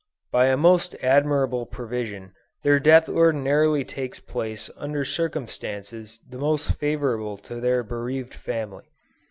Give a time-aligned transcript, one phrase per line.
[0.31, 7.37] By a most admirable provision, their death ordinarily takes place under circumstances the most favorable
[7.37, 8.89] to their bereaved family.